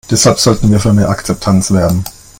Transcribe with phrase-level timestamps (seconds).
[0.09, 2.03] Deshalb sollten wir für mehr Akzeptanz werben.